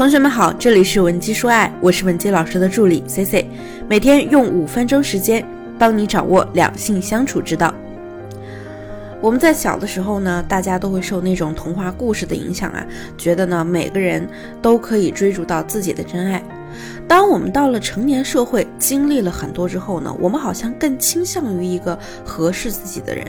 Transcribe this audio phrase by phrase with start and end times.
[0.00, 3.46] 同学们好，这里是文姬说爱，我是文姬老师的助理 C C，
[3.86, 5.46] 每天用五分钟时间
[5.78, 7.74] 帮你掌握两性相处之道。
[9.20, 12.82] 我们在小的时候呢，大家都会受那种童话故事的影响啊，
[13.18, 14.26] 觉得呢每个人
[14.62, 16.42] 都可以追逐到自己的真爱。
[17.06, 23.26] 当我们到了成年社会，经历了很多之后呢，我们好像更倾向于一个合适自己的人。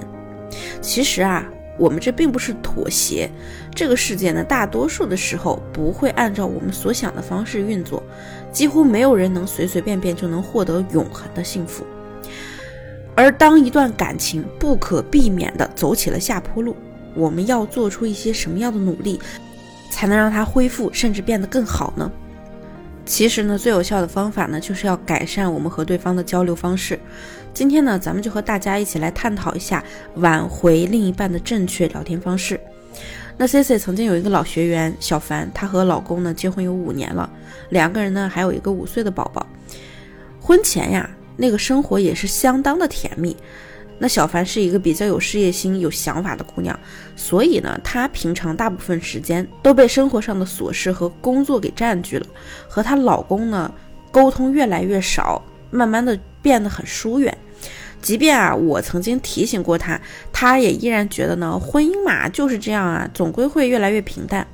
[0.80, 1.46] 其实啊。
[1.82, 3.28] 我们这并不是妥协，
[3.74, 8.04] 这个世界呢，大多数的时候不会按照我们所想的方式运作，
[8.52, 11.84] 几乎没有人能随随便便就能获得永恒的幸福。
[13.16, 16.76] 而当一段感情不可避免地走起了下坡路，
[17.16, 19.20] 我们要做出一些什么样的努力，
[19.90, 22.12] 才能让它恢复甚至变得更好呢？
[23.06, 27.00] 其实呢，最有效的方法呢，就是要改善我们和对方的交流方式。
[27.54, 29.84] 今天呢，咱们就和大家一起来探讨一下
[30.16, 32.60] 挽回另一半的正确聊天方式。
[33.38, 37.30] 那 C C 曾经有一个老学员小凡，她和老公呢结婚有五年了，
[37.70, 39.46] 两个人呢还有一个五岁的宝宝。
[40.40, 43.36] 婚前呀，那个生活也是相当的甜蜜。
[44.04, 46.78] 那小凡是一个比较有事业心、有想法的姑娘，
[47.16, 52.26] 所以呢，她平常大部分时间都被生活上的琐事和工作给占据了，
[52.68, 53.72] 和她老公呢
[54.10, 57.38] 沟通越来越少，慢慢的变得很疏远。
[58.02, 60.02] 即便啊，我曾经提醒过她，
[60.34, 64.48] 她也依然觉得呢，婚姻嘛就是这样啊，总归会越来越平淡。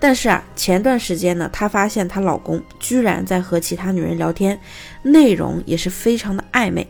[0.00, 4.58] 但是啊，前段时间呢，她发现她老公居然在和其他女人聊天，
[5.02, 6.84] 内容也是非常的暧昧。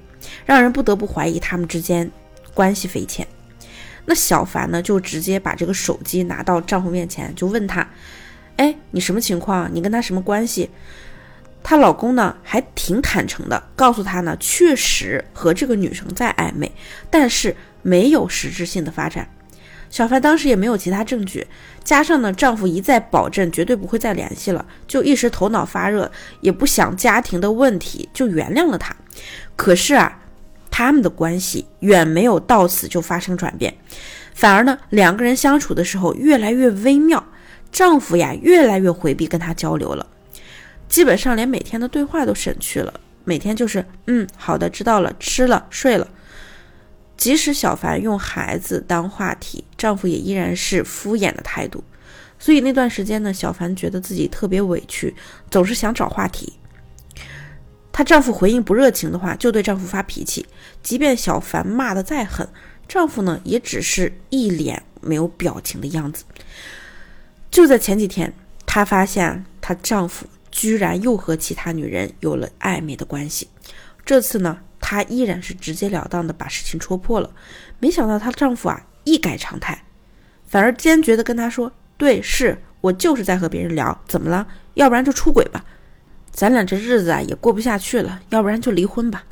[0.45, 2.11] 让人不得不怀疑他们之间
[2.55, 3.27] 关系匪浅。
[4.05, 7.89] 那小凡呢，就直接把这个手机拿到丈夫面前，就问他
[8.56, 9.70] ：“哎，你什么情况？
[9.73, 10.69] 你跟他什么关系？”
[11.62, 16.73] 她老公呢，还挺坦诚的，告诉她呢，确实和这个女生在暧昧，
[17.09, 19.28] 但是没有实质性的发展。
[19.93, 21.47] 小凡当时也没有其他证据，
[21.85, 28.97] 加上呢，丈夫一再保证绝对不会再联系了，就一时头脑发热，也不想家庭的问题，就原谅了他。
[29.55, 30.23] 可是啊，
[30.71, 33.75] 他们的关系远没有到此就发生转变，
[34.33, 37.22] 反而呢，两个人相处的时候越来越微妙，
[37.71, 40.06] 丈夫呀越来越回避跟她交流了，
[40.89, 46.09] 基本上连每天的对话都省去了，每天就是嗯，好的，知道了，吃了，睡了。
[47.22, 51.84] 即使小凡用孩子当话题，丈夫也依然是敷衍的态度。
[52.37, 55.15] 所以那段时间呢，小凡觉得自己特别委屈，
[55.49, 56.53] 总是想找话题。
[57.93, 60.44] 她丈夫回应不热情的话，就对丈夫发脾气。
[60.83, 62.49] 即便小凡骂得再狠，
[62.88, 66.25] 丈夫呢也只是一脸没有表情的样子。
[67.53, 68.34] 就在前几天，
[68.66, 73.47] 她发现她丈夫居然又和其他女人有了暧昧的关系。
[74.04, 74.59] 这次呢？
[74.92, 77.30] 她依然是直截了当的把事情戳破了，
[77.78, 79.86] 没想到她丈夫啊一改常态，
[80.47, 84.47] 反而坚决的跟她说：“对，是我就是在和别人聊，怎么了？
[84.75, 85.64] 要不然就出轨吧，
[86.30, 89.25] 咱俩这日子啊也过不下去了，要不然就离婚吧。”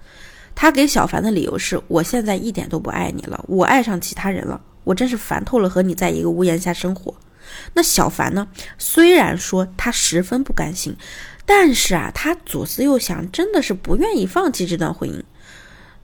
[0.57, 7.15] 她给小凡的理由是：“我现在一点都不爱你了，我爱上其他人了，我真是烦透了和你在一个屋檐下生活。”
[7.75, 8.49] 那小凡呢？
[8.79, 10.97] 虽然说他十分不甘心，
[11.45, 15.23] 但是啊，他左思右想，真的是不愿意放弃这段婚姻。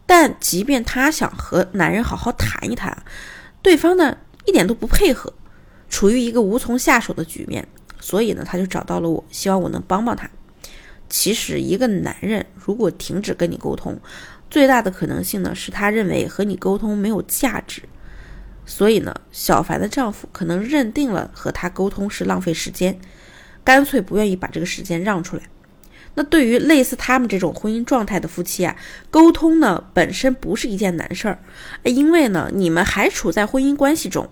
[0.06, 2.96] 但即便她想和男人好好谈一谈，
[3.60, 5.32] 对方呢一点都不配合，
[5.88, 7.66] 处于一个无从下手的局面，
[8.00, 10.30] 所以呢，她就找到了我，希望我能帮帮她。
[11.08, 13.98] 其实，一个男人如果停止跟你沟通，
[14.50, 17.82] 最大的可能性呢是他认为和你沟通没有价值，
[18.64, 22.98] 所以呢，小凡的丈夫可能认定了和他沟通是浪费时间，
[23.64, 25.42] 干脆不愿意把这个时间让出来。
[26.16, 28.74] 那对于类似他们这种婚姻状态的夫妻啊，
[29.10, 31.38] 沟通呢本身不是一件难事儿，
[31.84, 34.28] 因为呢你们还处在婚姻关系中，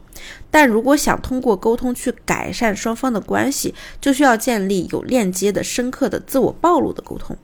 [0.50, 7.36] 但如果想通过沟通去改善双方的关系，就需要建立有链接的深刻的自我暴露的沟通。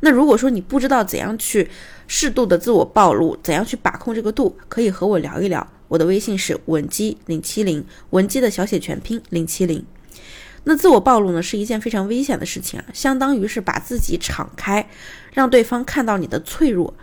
[0.00, 1.70] 那如果说你不知道怎样去
[2.06, 9.84] 适度的自我暴露，怎样去把控这个度，可以和我聊一聊，我的微信是文姬零七零，文姬的小写全拼零七零。
[10.64, 14.88] 那自我暴露呢，是一件非常危险的事情啊，相当于是把自己敞开，
[15.32, 16.94] 让对方看到你的脆弱。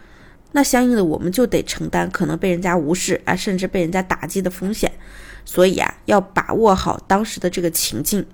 [0.53, 4.91] 那相应的，我们就得承担可能被人家无视啊，甚至被人家打击的风险。
[5.45, 8.25] 所以啊，要把握好当时的这个情境。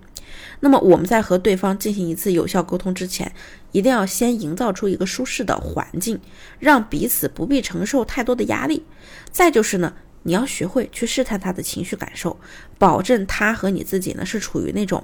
[0.60, 3.33] 那么我们在和对方进行一次有效沟通之前，
[3.72, 6.19] 一定要先营造出一个舒适的环境，
[6.60, 8.86] 让彼此不必承受太多的压力。
[9.31, 9.94] 再就是呢。
[10.27, 12.36] 你要学会去试探他的情绪感受，
[12.80, 15.04] 保证他和你自己呢是处于那种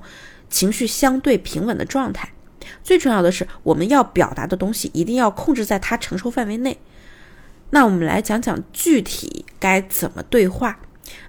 [0.49, 2.33] 情绪相对平稳的状态。
[2.83, 6.77] 最重要的是，我们要表达的东西一定要控制在他承受范围内。
[7.69, 10.79] 那我们来讲讲具体该怎么对话。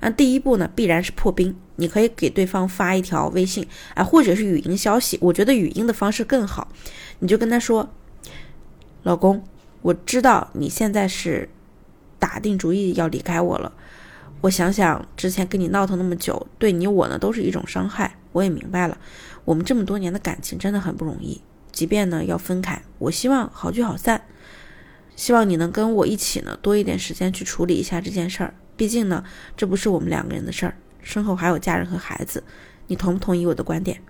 [0.00, 1.54] 那第一步呢，必然是破冰。
[1.76, 6.68] 你可以给对方发一条微信，啊，或者是语音消息，我觉得语音的方式更好。
[7.18, 7.92] 你就跟他说
[9.02, 9.42] ：“老公，
[9.80, 11.48] 我知道你现在是
[12.22, 13.72] 打定主意要离开我了。
[14.42, 18.16] 我想想之前跟你闹腾那么久，对你我呢都是一种伤害。
[18.30, 18.96] 我也明白了，
[19.44, 21.42] 我们这么多年的感情真的很不容易。
[21.72, 24.22] 即便呢要分开，我希望好聚好散。
[25.16, 28.54] 希望你能跟我一起呢多一点时间去处理一下这件事儿。
[28.76, 29.24] 毕竟呢，
[29.56, 32.44] 这不是我们两个人的事儿。”身后还有家人和孩子，
[32.86, 34.00] 你同不同意我的观点？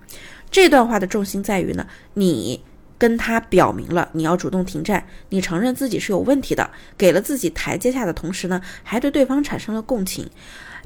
[0.50, 2.62] 这段话的重心在于呢，你
[3.02, 10.31] 跟他表明了你要主动停战，你承认自己是有问题的，给了自己台阶下的同时呢，还对对方产生了共情，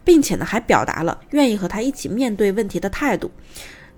[0.02, 3.30] 并且呢，还表达了愿意和他一起面对问题的态度。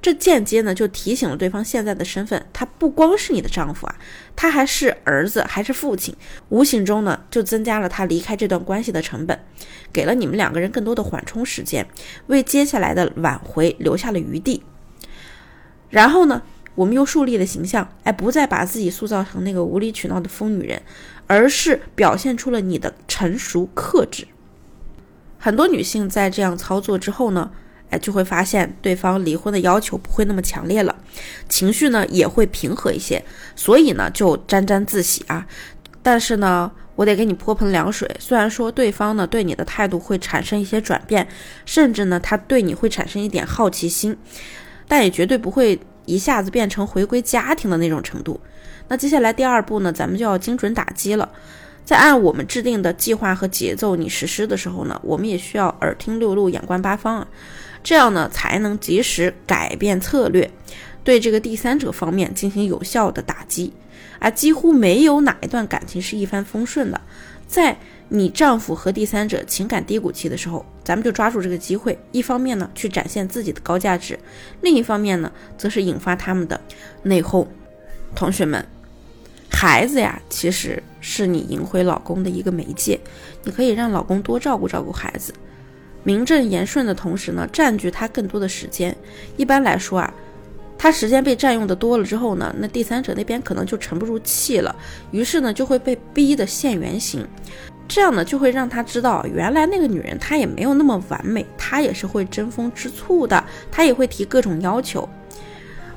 [0.02, 3.94] 这间接呢就提醒了对方现在的身份，他不光是你的丈夫啊，
[4.34, 6.12] 他还是儿子，还是父亲。
[6.48, 9.38] 无形中呢就增加了他离开这段关系的成本，
[9.92, 11.86] 给了你们两个人更多的缓冲时间，
[12.26, 14.60] 为接下来的挽回留下了余地。
[15.90, 16.42] 然后呢，
[16.78, 20.80] 我们又树立了形象，哎，不再把自己塑造成那个无理取闹的疯女人，
[21.26, 24.28] 而是表现出了你的成熟克制。
[25.38, 27.50] 很多女性在这样操作之后呢。
[27.90, 30.94] 哎，就会发现对方离婚的要求不会那么强烈了，
[31.48, 33.24] 情绪呢也会平和一些，
[33.56, 35.46] 所以呢就沾沾自喜啊。
[36.02, 38.06] 但是呢，我得给你泼盆凉水。
[38.20, 41.26] 虽然说对方呢对你的态度会产生一些转变，
[41.64, 44.14] 甚至呢他对你会产生一点好奇心，
[44.86, 48.40] 但也绝对不会一下子变成回归家庭的那种程度。
[48.88, 51.28] 那接下来第二步呢，咱们就要精准打击了。
[51.84, 57.28] 在按我们制定的计划和节奏你实施的时候呢，我们也需要耳听六路，眼观八方啊。
[57.82, 60.50] 这样呢，才能及时改变策略，
[61.04, 63.72] 对这个第三者方面进行有效的打击。
[64.18, 67.00] 啊，几乎没有哪一段感情是一帆风顺的。
[67.48, 67.76] 在
[68.10, 74.18] 你丈夫和第三者情感低谷期的时候，咱们就抓住这个机会，一方面呢去展现自己的高价值，
[74.60, 76.60] 另一方面呢则是引发他们的
[77.02, 77.46] 内讧。
[78.14, 78.64] 同学们，
[79.50, 83.00] 孩子呀，其实是你赢回老公的一个媒介，
[83.42, 85.32] 你可以让老公多照顾照顾孩子。
[86.04, 88.96] 名正言顺的同时呢，占据他更多的时间。
[89.36, 90.14] 一般来说啊，
[90.78, 94.74] 他时间被占用的多了之后呢，那第三者那边可能就沉不住气了，
[95.10, 97.26] 于是呢就会被逼的现原形。
[97.88, 105.08] 这样呢就会让他知道，原来那个女人她也没有那么完美，她也是会争风吃醋的，她也会提各种要求。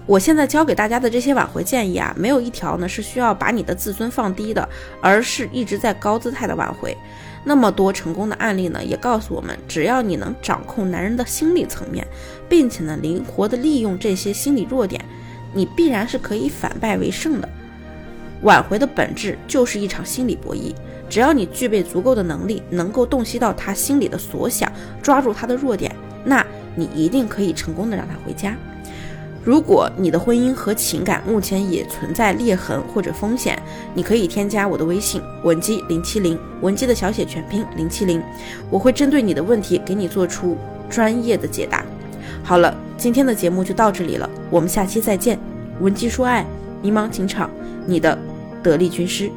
[0.07, 4.67] 我现在教给大家的这些挽回建议啊，没有一条呢是需要把你的自尊放低的，
[5.01, 6.97] 而是一直在高姿态的挽回。
[7.43, 12.05] 那么多成功的案例呢，也告诉我们，只要你能掌控男人的心理层面，
[12.47, 15.03] 并且呢灵活的利用这些心理弱点，
[15.53, 17.49] 你必然是可以反败为胜的。
[18.43, 20.73] 挽回的本质就是一场心理博弈，
[21.09, 24.71] 只要你具备足够的能力，能够洞悉到他心里的所想，
[25.01, 26.45] 抓住他的弱点，那
[26.75, 28.55] 你一定可以成功的让他回家。
[29.43, 33.59] 如果你的婚姻和情感目前也存在裂痕或者风险，
[33.95, 38.21] 你可以添加我的微信文姬零七零，文姬的小写全拼零七零，
[38.69, 40.55] 我会针对你的问题给你做出
[40.89, 41.83] 专业的解答。
[42.43, 45.39] 好了，今天的节目就到这里了，我们下期再见。
[45.79, 46.45] 文姬说爱，
[46.83, 47.49] 迷茫情场，
[47.87, 48.15] 你的
[48.61, 49.31] 得力军师。